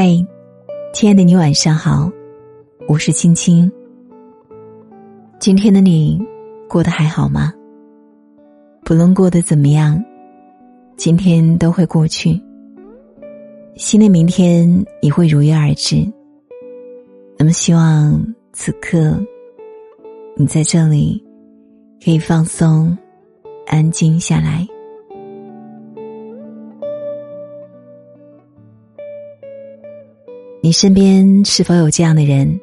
[0.00, 0.06] 嗨，
[0.92, 2.08] 亲爱的你，晚上好，
[2.86, 3.68] 我是青青。
[5.40, 6.24] 今天的你
[6.68, 7.52] 过得还好吗？
[8.84, 10.00] 不论过得怎么样，
[10.96, 12.40] 今天都会过去。
[13.74, 14.72] 新的明天
[15.02, 15.96] 也会如约而至。
[17.36, 19.20] 那么，希望此刻
[20.36, 21.20] 你在这里
[22.04, 22.96] 可以放松、
[23.66, 24.64] 安静下来。
[30.68, 32.60] 你身边是否有这样的人？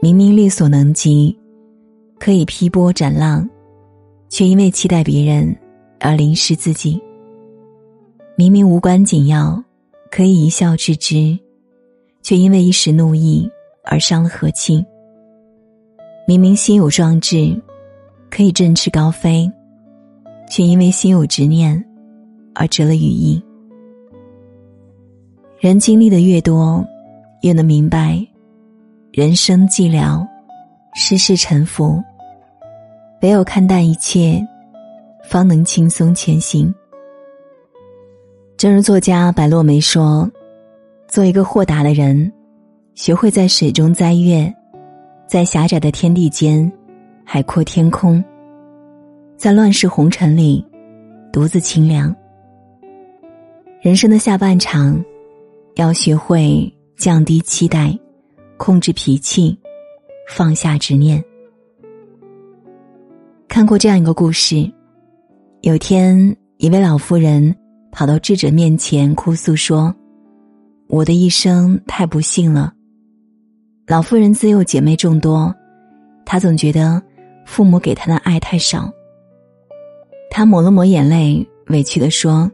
[0.00, 1.38] 明明力所能及，
[2.18, 3.48] 可以劈波斩浪，
[4.28, 5.56] 却因为期待别人
[6.00, 7.00] 而淋湿自己；
[8.34, 9.62] 明明无关紧要，
[10.10, 11.38] 可以一笑置之，
[12.22, 13.48] 却因为一时怒意
[13.84, 14.84] 而伤了和气；
[16.26, 17.56] 明明心有壮志，
[18.28, 19.48] 可以振翅高飞，
[20.50, 21.80] 却因为心有执念
[22.52, 23.40] 而折了羽翼。
[25.60, 26.84] 人经历的越多，
[27.46, 28.20] 越能明白，
[29.12, 30.26] 人生寂寥，
[30.94, 32.02] 世事沉浮。
[33.22, 34.44] 唯有看淡一切，
[35.22, 36.74] 方能轻松前行。
[38.56, 40.28] 正如作家白落梅说
[41.06, 42.32] ：“做一个豁达的人，
[42.96, 44.52] 学会在水中栽月，
[45.28, 46.70] 在狭窄的天地间，
[47.24, 48.24] 海阔天空，
[49.36, 50.66] 在乱世红尘里，
[51.32, 52.12] 独自清凉。
[53.80, 55.00] 人生的下半场。”
[55.76, 57.96] 要学会降低期待，
[58.56, 59.56] 控制脾气，
[60.28, 61.22] 放下执念。
[63.48, 64.70] 看过这样一个故事：
[65.60, 67.54] 有天，一位老妇人
[67.92, 69.94] 跑到智者面前哭诉说
[70.88, 72.72] ：“我的一生太不幸了。”
[73.86, 75.54] 老妇人自幼姐妹众多，
[76.24, 77.00] 她总觉得
[77.44, 78.90] 父母给她的爱太少。
[80.30, 82.50] 她抹了抹眼泪，委屈的说：“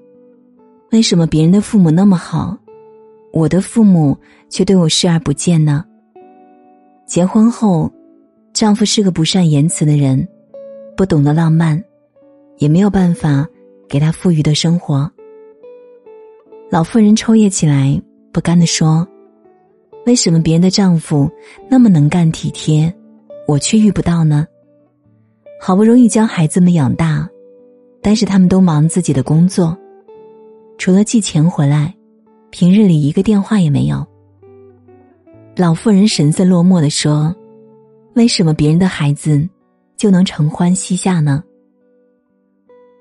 [0.91, 2.57] 为什么别人的父母那么好？”
[3.33, 4.17] 我的父母
[4.49, 5.85] 却对我视而不见呢。
[7.07, 7.91] 结婚后，
[8.53, 10.27] 丈夫是个不善言辞的人，
[10.97, 11.83] 不懂得浪漫，
[12.59, 13.47] 也没有办法
[13.89, 15.11] 给她富裕的生活。
[16.71, 18.01] 老妇人抽噎起来，
[18.33, 19.07] 不甘地说
[20.07, 21.31] ：“为什么别人的丈夫
[21.69, 22.93] 那么能干体贴，
[23.47, 24.47] 我却遇不到呢？
[25.61, 27.29] 好不容易将孩子们养大，
[28.03, 29.77] 但是他们都忙自己的工作，
[30.77, 31.95] 除了寄钱回来。”
[32.53, 34.07] 平日里一个电话也没有。
[35.57, 37.35] 老妇人神色落寞的说
[38.15, 39.49] ：“为什么别人的孩子
[39.97, 41.43] 就能承欢膝下呢？”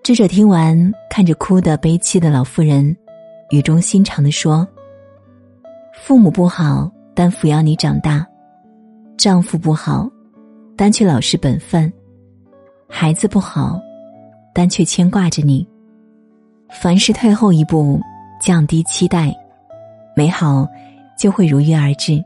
[0.04, 2.96] 智者听完，看着哭的悲戚的老妇人，
[3.50, 4.66] 语重心长的说
[6.02, 8.26] ：“父母不好，但抚养你长大；
[9.18, 10.10] 丈夫不好，
[10.78, 11.92] 但却老实本分；
[12.88, 13.82] 孩子不好，
[14.54, 15.68] 但却牵挂着你。
[16.70, 18.00] 凡事退后一步，
[18.42, 19.34] 降低期待。”
[20.14, 20.68] 美好
[21.18, 22.22] 就会如约而至。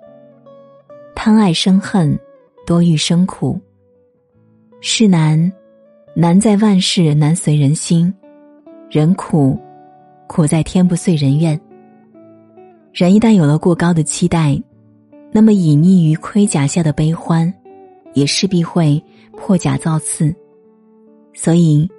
[1.16, 2.20] 贪爱生恨，
[2.66, 3.62] 多欲生苦。
[4.82, 5.52] 事难，
[6.16, 8.12] 难在万事难随人心；
[8.90, 9.60] 人苦，
[10.28, 11.60] 苦在天不遂人愿。
[12.92, 14.60] 人一旦有了过高的期待，
[15.32, 17.54] 那么隐匿于盔甲下的悲欢，
[18.14, 19.02] 也势必会
[19.38, 20.34] 破甲造次。
[21.34, 21.90] 所以，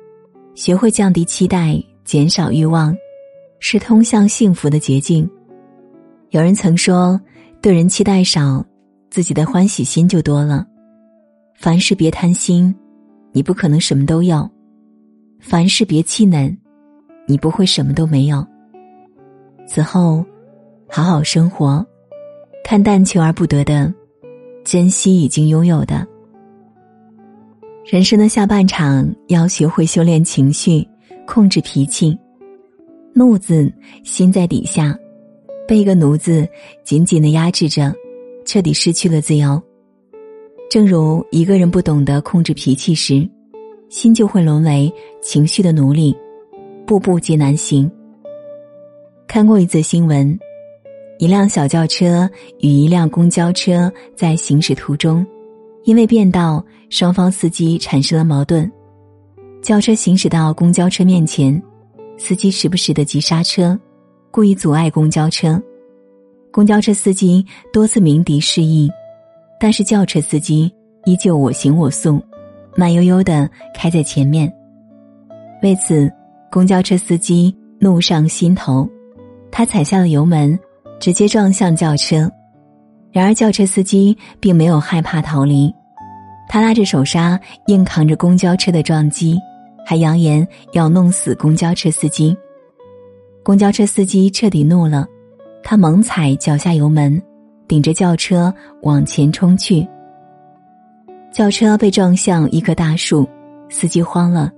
[0.54, 2.96] 学会降低期待，减少欲望，
[3.58, 5.28] 是通向幸福的捷径。
[6.30, 7.20] 有人曾说
[7.62, 8.64] ：“对人期待少，
[9.10, 10.66] 自己的欢喜心就多了。
[11.54, 12.74] 凡事别贪心，
[13.32, 14.48] 你不可能什么都要；
[15.40, 16.54] 凡事别气馁，
[17.26, 18.46] 你不会什么都没有。
[19.66, 20.24] 此后，
[20.88, 21.84] 好好生活，
[22.62, 23.92] 看淡求而不得的，
[24.64, 26.06] 珍惜已经拥有的。
[27.84, 30.86] 人生的下半场，要学会修炼情绪，
[31.26, 32.18] 控制脾气。
[33.16, 33.72] 怒字
[34.04, 34.96] 心在底下。”
[35.66, 36.48] 被一个奴字
[36.84, 37.92] 紧紧的压制着，
[38.44, 39.60] 彻底失去了自由。
[40.70, 43.28] 正如一个人不懂得控制脾气时，
[43.88, 46.14] 心就会沦为情绪的奴隶，
[46.86, 47.90] 步步皆难行。
[49.26, 50.38] 看过一则新闻，
[51.18, 52.30] 一辆小轿车
[52.60, 55.26] 与一辆公交车在行驶途中，
[55.82, 58.70] 因为变道，双方司机产生了矛盾。
[59.60, 61.60] 轿车行驶到公交车面前，
[62.18, 63.78] 司机时不时的急刹车。
[64.32, 65.58] 故意阻碍公交车，
[66.52, 67.42] 公交车司机
[67.72, 68.90] 多次鸣笛示意，
[69.58, 70.70] 但是轿车司机
[71.06, 72.20] 依旧我行我素，
[72.74, 74.52] 慢悠悠的开在前面。
[75.62, 76.12] 为此，
[76.50, 78.86] 公交车司机怒上心头，
[79.50, 80.58] 他踩下了油门，
[81.00, 82.30] 直接撞向轿车。
[83.10, 85.72] 然而，轿车司机并没有害怕逃离，
[86.46, 89.38] 他拉着手刹，硬扛着公交车的撞击，
[89.88, 92.36] 还扬言要弄死公交车司机。
[93.44, 95.06] 公交车司机彻底怒了，
[95.62, 97.22] 他猛踩脚下油门，
[97.68, 98.52] 顶着轿车
[98.82, 99.86] 往前冲去。
[101.32, 103.28] 轿车被撞向一棵大树，
[103.68, 104.50] 司机慌了，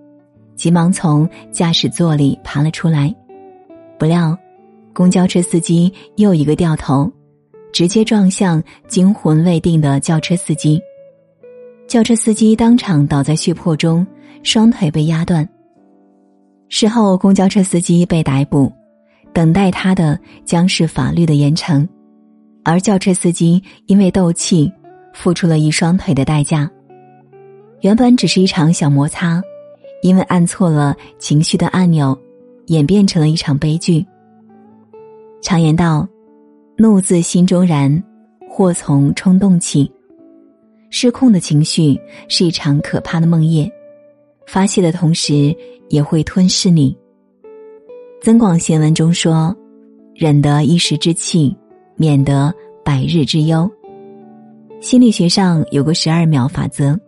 [0.56, 3.14] 急忙从驾驶座里爬了出来。
[3.98, 4.34] 不料，
[4.94, 7.12] 公交车司机又一个掉头，
[7.70, 10.80] 直接撞向惊魂未定的轿车司机。
[11.86, 14.06] 轿车司机当场倒在血泊中，
[14.42, 15.48] 双腿被压断。
[16.68, 18.70] 事后，公交车司机被逮捕，
[19.32, 21.86] 等待他的将是法律的严惩，
[22.64, 24.70] 而轿车司机因为斗气，
[25.14, 26.70] 付出了一双腿的代价。
[27.80, 29.40] 原本只是一场小摩擦，
[30.02, 32.18] 因为按错了情绪的按钮，
[32.66, 34.04] 演变成了一场悲剧。
[35.40, 36.06] 常言道
[36.76, 38.02] ：“怒自心中燃，
[38.50, 39.90] 祸从冲动起。”
[40.90, 41.98] 失控的情绪
[42.28, 43.70] 是一场可怕的梦魇，
[44.48, 45.54] 发泄的同时
[45.90, 46.96] 也会吞噬你。
[48.24, 49.54] 《增广贤文》中说
[50.16, 51.54] ：“忍得一时之气，
[51.96, 52.52] 免得
[52.82, 53.70] 百日之忧。”
[54.80, 56.98] 心理学上有个十二秒法则，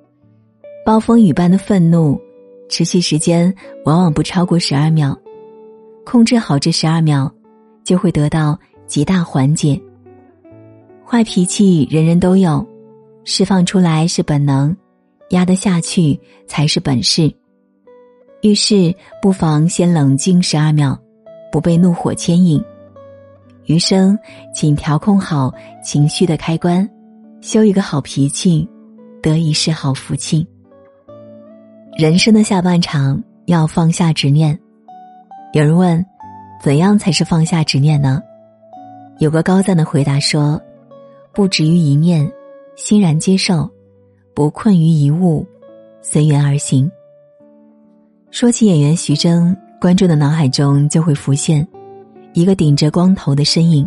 [0.84, 2.20] 暴风雨般的愤怒，
[2.68, 3.52] 持续时间
[3.86, 5.18] 往往不超过十二秒，
[6.04, 7.32] 控制好这十二秒，
[7.82, 9.80] 就会得到极大缓解。
[11.06, 12.64] 坏脾气人人都有。
[13.22, 14.74] 释放出来是本能，
[15.30, 17.32] 压得下去才是本事。
[18.42, 20.96] 遇事不妨先冷静十二秒，
[21.50, 22.62] 不被怒火牵引。
[23.66, 24.18] 余生
[24.54, 26.88] 请调控好情绪的开关，
[27.40, 28.68] 修一个好脾气，
[29.22, 30.46] 得一世好福气。
[31.96, 34.58] 人生的下半场要放下执念。
[35.52, 36.04] 有人问，
[36.62, 38.22] 怎样才是放下执念呢？
[39.18, 40.60] 有个高赞的回答说：
[41.32, 42.30] 不止于一念。
[42.76, 43.68] 欣然接受，
[44.40, 45.44] 不困于一物，
[46.00, 46.90] 随缘而行。
[48.30, 51.68] 说起演员徐峥，观众的脑海中就会浮现
[52.32, 53.86] 一个顶着光头的身影，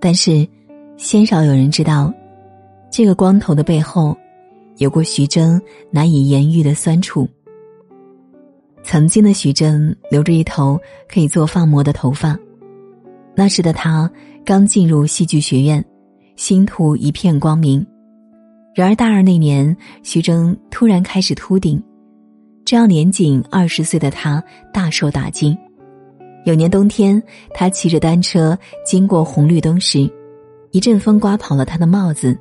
[0.00, 0.48] 但是
[0.96, 2.10] 鲜少有人知道，
[2.90, 4.16] 这个光头的背后，
[4.78, 5.60] 有过徐峥
[5.90, 7.28] 难以言喻的酸楚。
[8.82, 10.80] 曾经的徐峥留着一头
[11.12, 12.38] 可以做发膜的头发，
[13.34, 14.10] 那时的他
[14.46, 15.84] 刚进入戏剧学院。
[16.36, 17.86] 星途一片光明，
[18.74, 21.82] 然而大二那年，徐峥突然开始秃顶，
[22.64, 24.42] 这让年仅二十岁的他
[24.72, 25.56] 大受打击。
[26.46, 27.22] 有年冬天，
[27.52, 30.10] 他骑着单车经过红绿灯时，
[30.70, 32.36] 一阵风刮跑了他的帽子。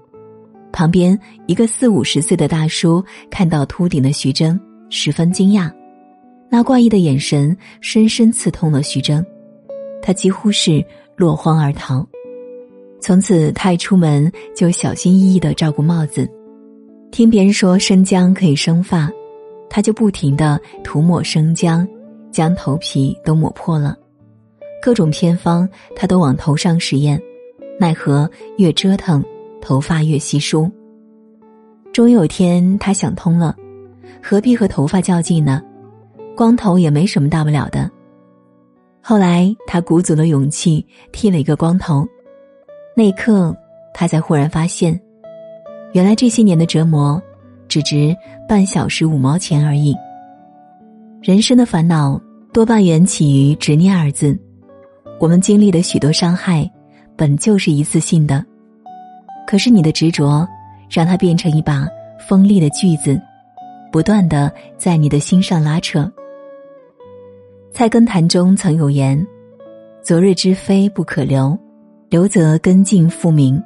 [0.71, 4.57] 旁边一个四五十岁的大叔看到秃顶的徐峥，
[4.89, 5.69] 十分惊讶，
[6.49, 9.21] 那怪异的眼神深深刺痛了徐峥，
[10.01, 10.83] 他几乎是
[11.17, 12.07] 落荒而逃。
[13.01, 16.29] 从此，他一出门就小心翼翼的照顾帽子。
[17.11, 19.11] 听别人说生姜可以生发，
[19.69, 21.85] 他就不停的涂抹生姜，
[22.31, 23.97] 将头皮都抹破了。
[24.83, 27.19] 各种偏方他都往头上实验，
[27.79, 29.23] 奈何越折腾，
[29.59, 30.69] 头发越稀疏。
[31.91, 33.55] 终于有天，他想通了，
[34.23, 35.61] 何必和头发较劲呢？
[36.35, 37.89] 光头也没什么大不了的。
[39.01, 42.07] 后来，他鼓足了勇气剃了一个光头。
[42.93, 43.55] 那一刻，
[43.93, 44.99] 他才忽然发现，
[45.93, 47.21] 原来这些年的折磨，
[47.67, 48.15] 只值
[48.47, 49.95] 半小时五毛钱而已。
[51.21, 52.19] 人生的烦恼
[52.51, 54.37] 多半缘起于执念二字。
[55.19, 56.69] 我们经历的许多伤害，
[57.15, 58.43] 本就是一次性的，
[59.47, 60.47] 可是你的执着，
[60.89, 61.87] 让它变成一把
[62.19, 63.21] 锋利的锯子，
[63.91, 66.11] 不断的在你的心上拉扯。
[67.71, 69.25] 菜根谭中曾有言
[70.03, 71.57] ：“昨日之非不可留。”
[72.11, 73.63] 留则根尽复明，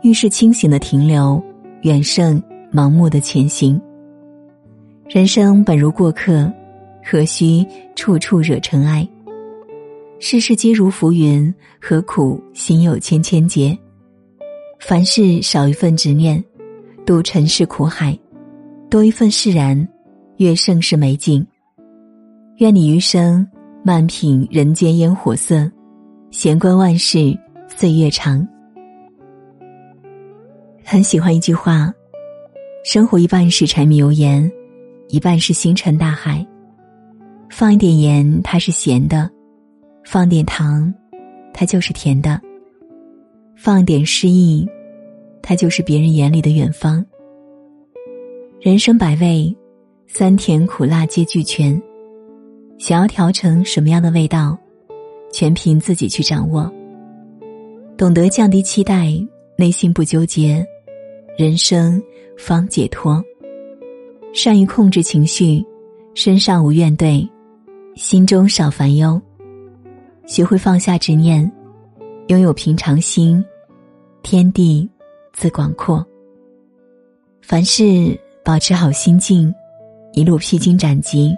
[0.00, 1.40] 遇事清醒的停留，
[1.82, 2.42] 远胜
[2.72, 3.80] 盲目的前行。
[5.08, 6.52] 人生本如过客，
[7.04, 7.64] 何须
[7.94, 9.08] 处处惹尘埃？
[10.18, 13.78] 世事皆如浮云，何苦心有千千结？
[14.80, 16.42] 凡事少一份执念，
[17.06, 18.12] 渡尘世苦海；
[18.90, 19.88] 多一份释然，
[20.38, 21.46] 悦盛世美景。
[22.56, 23.46] 愿你余生
[23.84, 25.70] 慢品人间烟火色，
[26.32, 27.38] 闲观万事。
[27.76, 28.46] 岁月长，
[30.84, 31.92] 很喜欢一句话：
[32.84, 34.50] 生活一半是柴米油盐，
[35.08, 36.46] 一半是星辰大海。
[37.50, 39.28] 放一点盐，它是咸的；
[40.04, 40.92] 放点糖，
[41.52, 42.38] 它就是甜的；
[43.56, 44.68] 放点诗意，
[45.42, 47.04] 它就是别人眼里的远方。
[48.60, 49.54] 人生百味，
[50.06, 51.82] 酸甜苦辣皆俱全，
[52.78, 54.56] 想要调成什么样的味道，
[55.32, 56.72] 全凭自己去掌握。
[58.02, 59.12] 懂得降低期待，
[59.54, 60.66] 内心不纠结，
[61.38, 62.02] 人生
[62.36, 63.24] 方解脱。
[64.34, 65.64] 善于控制情绪，
[66.12, 67.24] 身上无怨怼，
[67.94, 69.22] 心中少烦忧。
[70.26, 71.48] 学会放下执念，
[72.26, 73.40] 拥有平常心，
[74.20, 74.90] 天地
[75.32, 76.04] 自广阔。
[77.40, 79.54] 凡事保持好心境，
[80.12, 81.32] 一路披荆斩棘，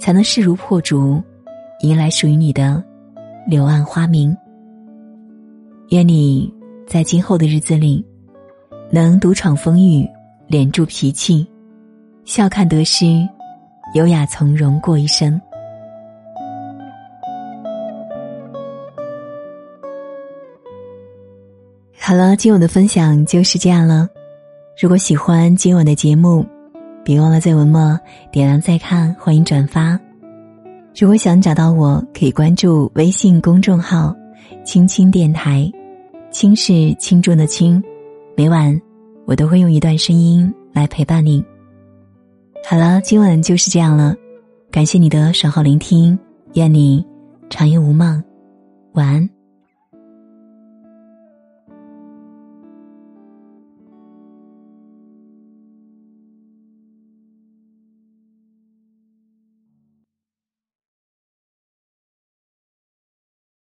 [0.00, 1.22] 才能势如破竹，
[1.82, 2.82] 迎来属于你的
[3.46, 4.36] 柳暗花明。
[5.90, 6.52] 愿你
[6.84, 8.04] 在今后的日子里，
[8.90, 10.04] 能独闯风雨，
[10.48, 11.46] 敛住脾气，
[12.24, 13.06] 笑看得失，
[13.94, 15.40] 优雅从容过一生。
[21.96, 24.08] 好了，今晚的分享就是这样了。
[24.80, 26.44] 如果喜欢今晚的节目，
[27.04, 27.98] 别忘了在文末
[28.32, 29.98] 点亮再看，欢迎转发。
[30.98, 34.12] 如果想找到我，可以关注微信公众号
[34.64, 35.70] “青青电台”，
[36.30, 37.82] 轻是轻重的轻。
[38.36, 38.80] 每晚
[39.26, 41.44] 我都会用一段声音来陪伴你。
[42.68, 44.14] 好了，今晚就是这样了，
[44.70, 46.18] 感谢你的守候聆听，
[46.54, 47.04] 愿你
[47.48, 48.22] 长夜无梦，
[48.92, 49.35] 晚安。